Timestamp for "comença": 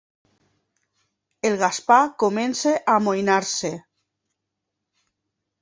2.25-2.73